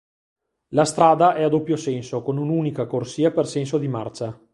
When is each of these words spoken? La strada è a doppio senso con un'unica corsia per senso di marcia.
La 0.69 0.83
strada 0.83 1.35
è 1.35 1.43
a 1.43 1.47
doppio 1.47 1.75
senso 1.75 2.23
con 2.23 2.37
un'unica 2.37 2.87
corsia 2.87 3.29
per 3.29 3.45
senso 3.45 3.77
di 3.77 3.87
marcia. 3.87 4.35